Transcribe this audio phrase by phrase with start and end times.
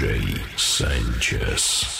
[0.00, 1.99] DJ Sanchez.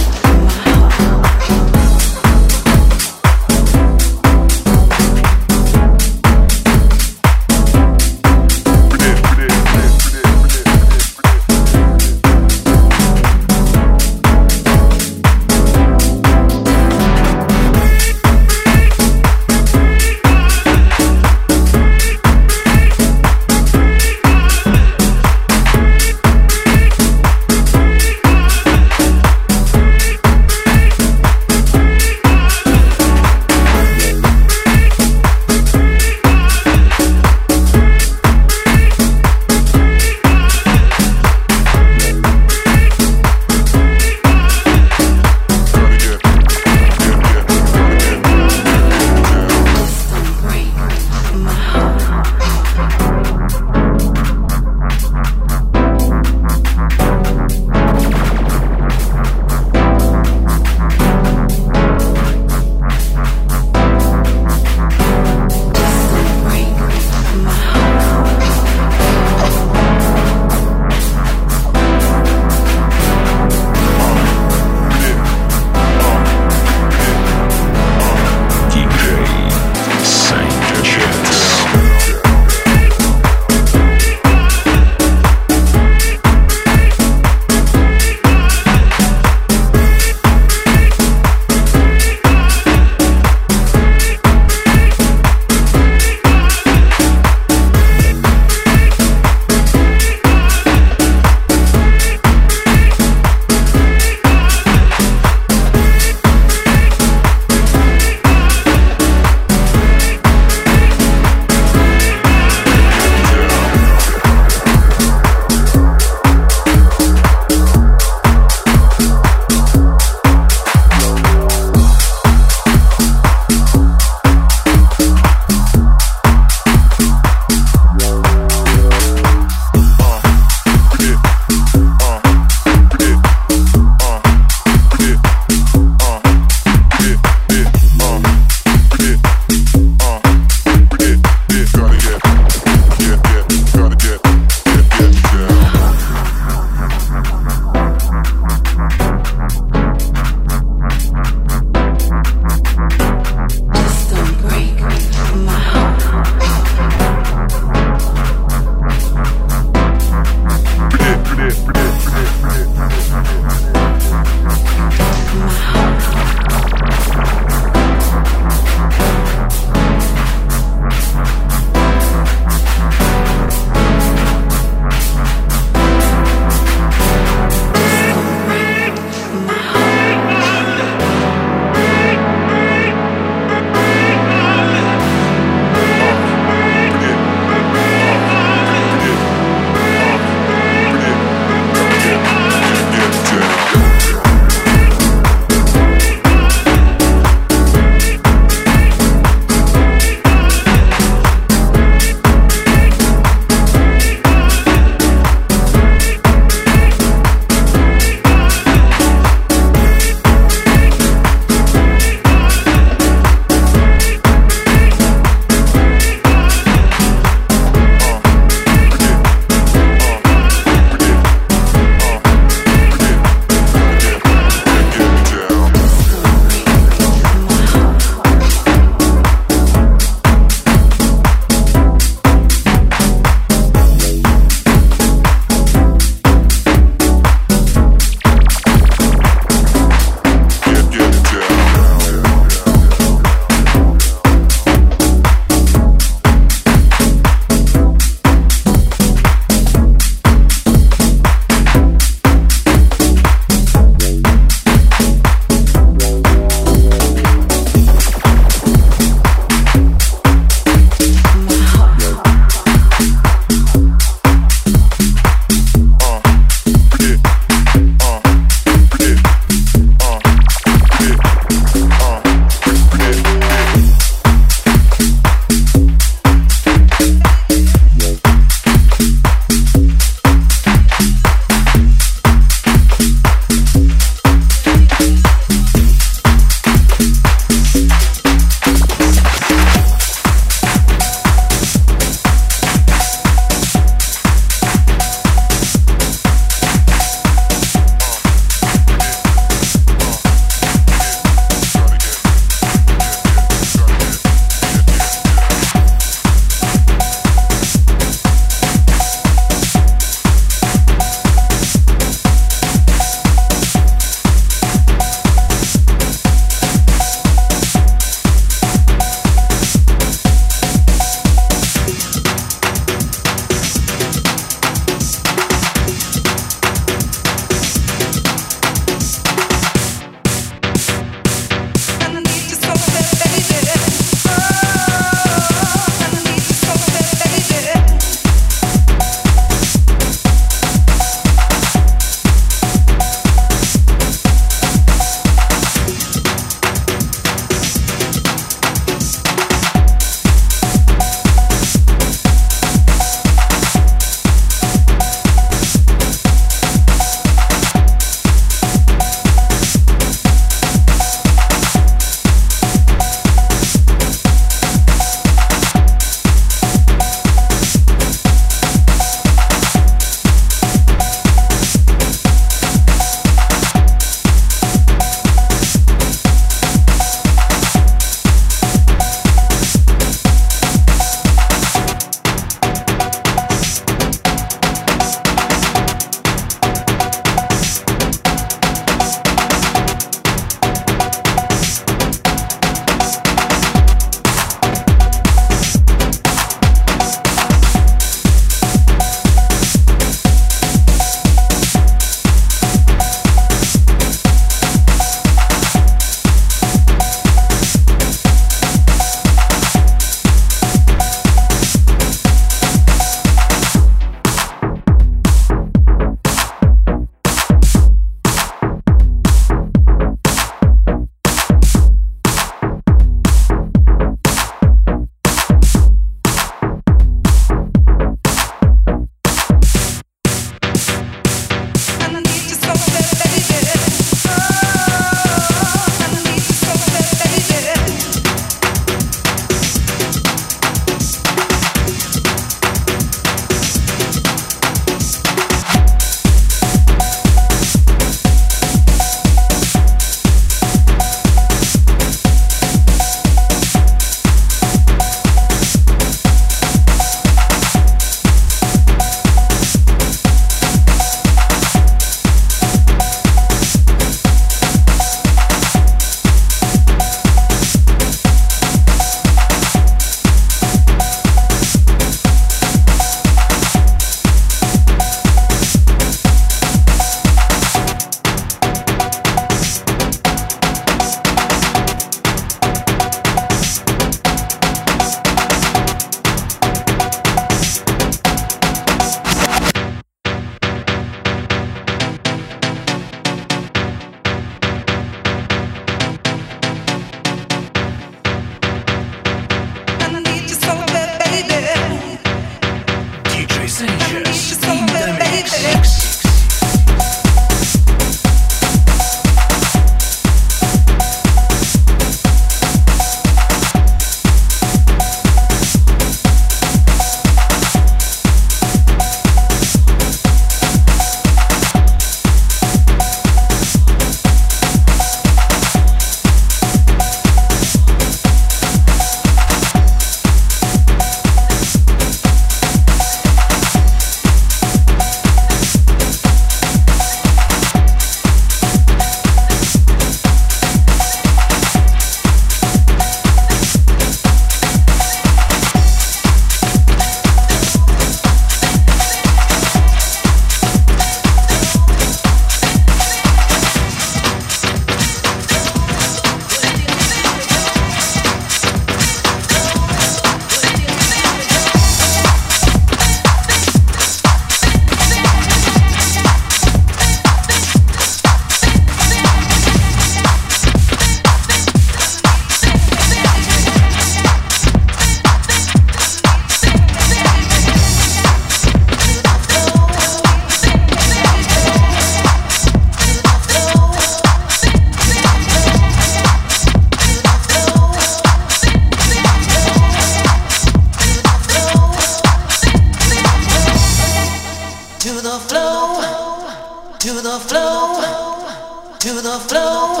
[599.04, 600.00] to the flow,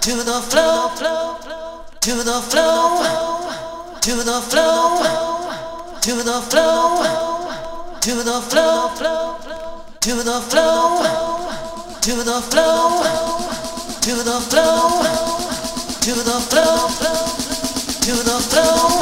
[0.00, 0.94] to the flow,
[2.00, 3.02] to the flow,
[4.00, 5.00] to the flow,
[6.00, 7.02] to the flow,
[8.00, 8.92] to the flow,
[10.00, 10.94] to the flow,
[12.00, 13.02] to the flow,
[14.00, 15.02] to the flow,
[16.00, 16.88] to the flow,
[18.02, 18.95] to the flow.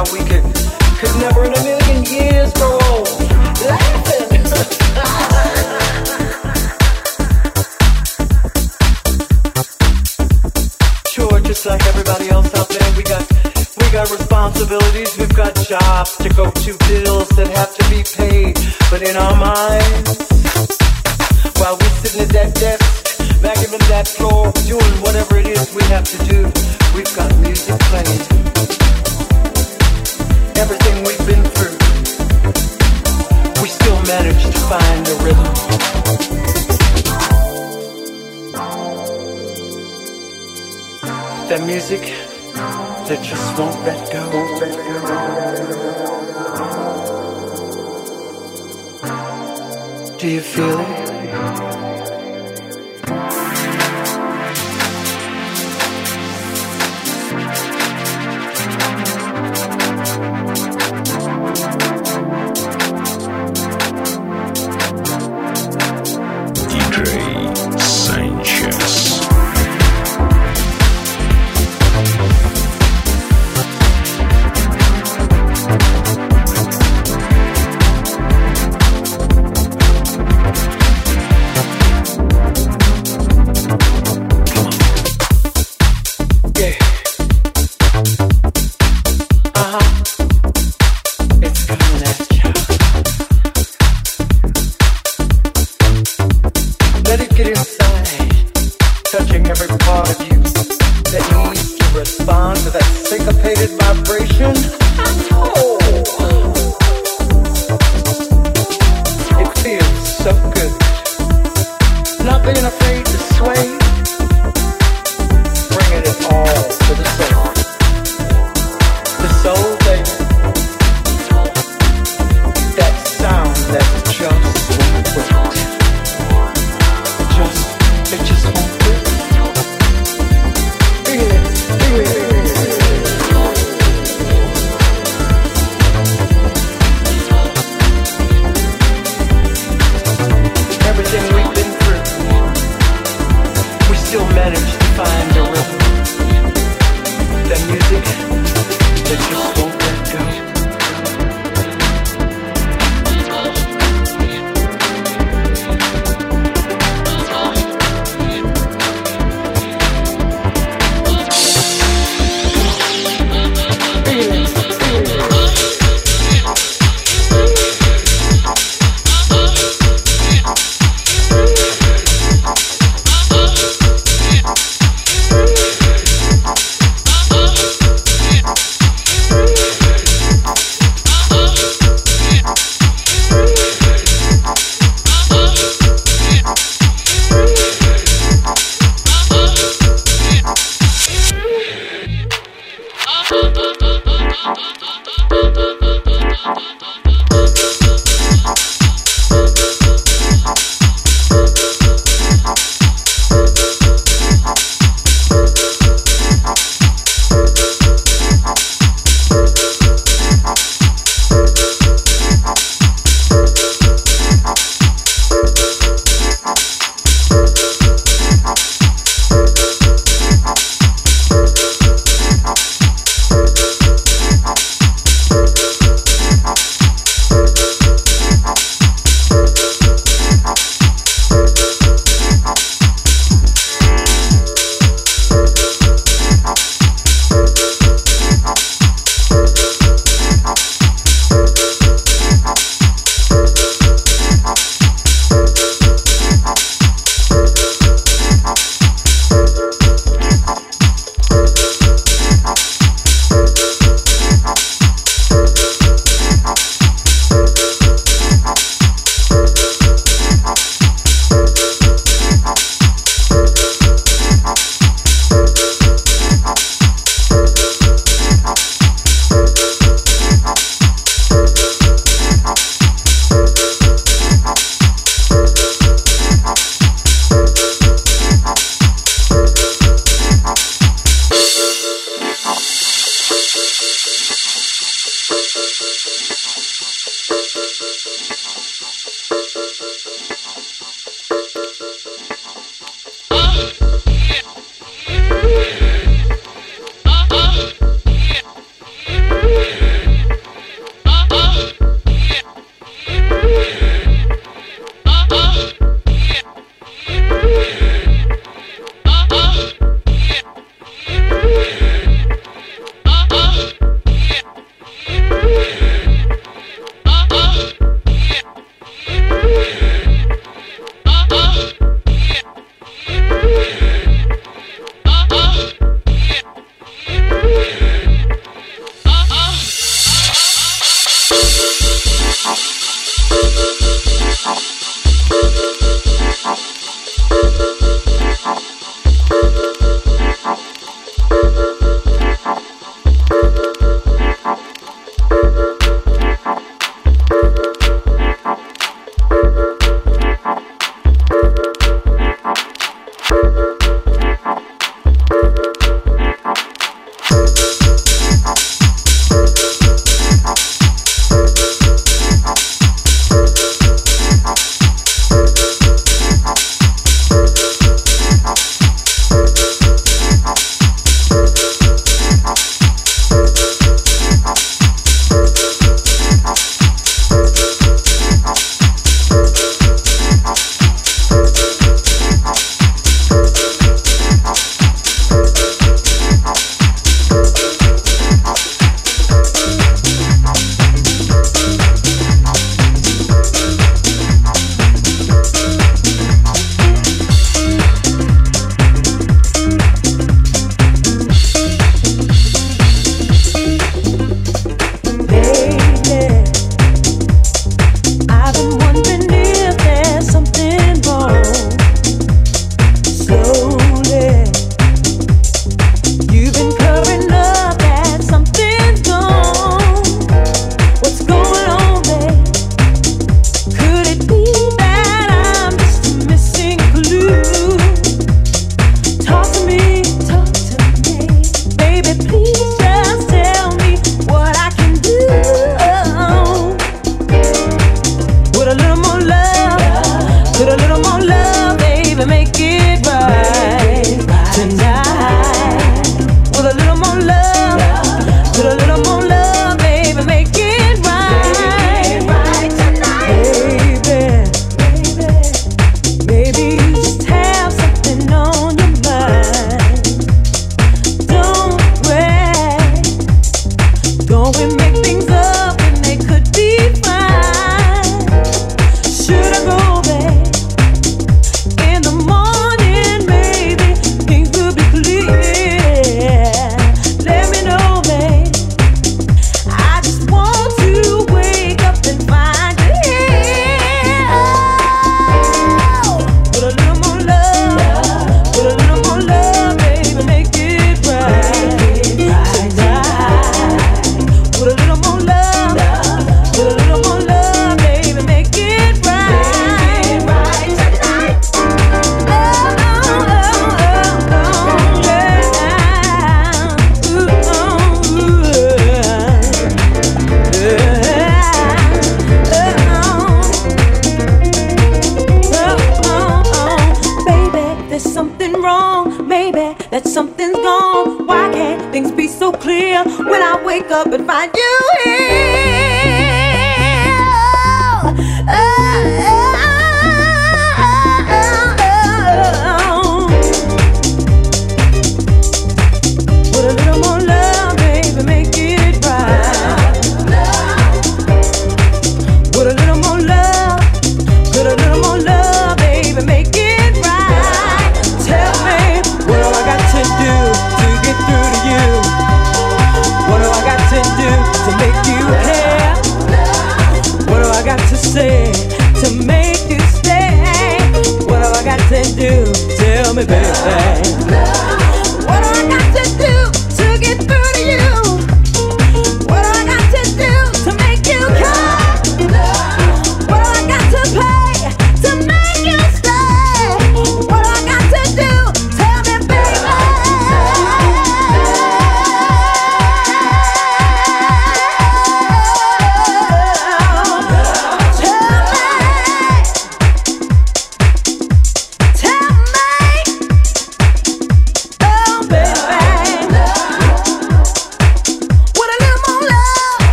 [0.00, 0.42] how we could,
[0.98, 3.08] could never in a million years grow old.
[11.10, 12.96] Sure, just like everybody else out there.
[12.96, 13.26] We got
[13.76, 18.54] we got responsibilities, we've got jobs to go to, bills that have to be paid.
[18.90, 20.16] But in our minds,
[21.58, 25.82] while we're sitting at that desk, back in that floor, doing whatever it is we
[25.94, 26.44] have to do,
[26.94, 28.49] we've got music playing
[30.60, 31.76] everything we've been through,
[33.62, 35.50] we still manage to find a rhythm.
[41.48, 42.02] That music
[43.08, 44.24] that just won't let go.
[50.18, 51.69] Do you feel it?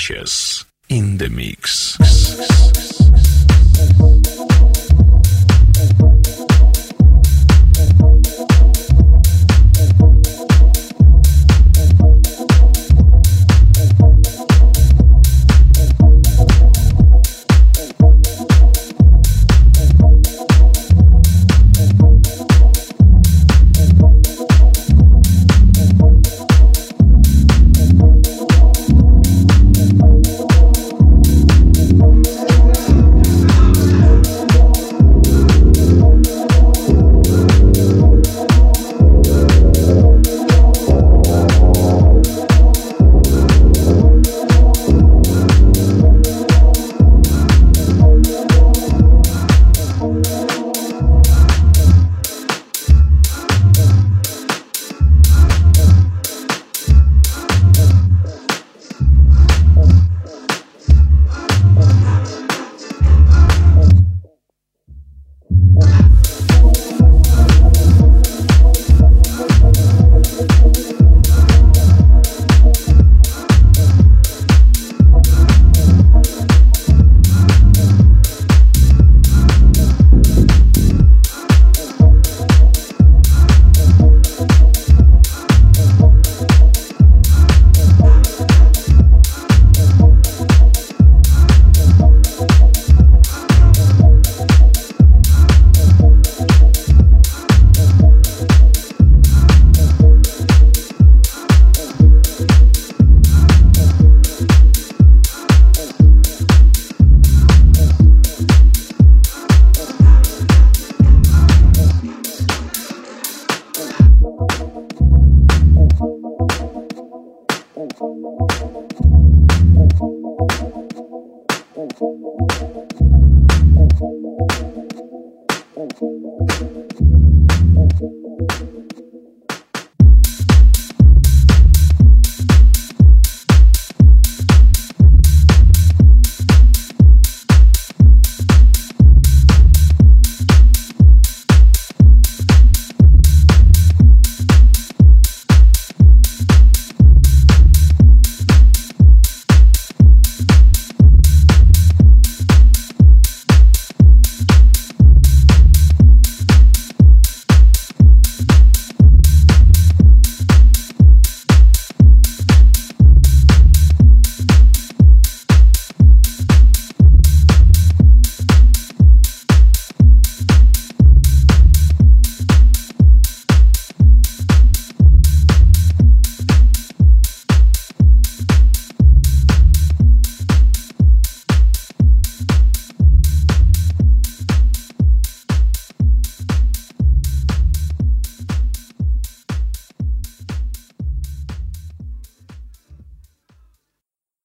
[0.00, 1.59] Sanchez in the mix.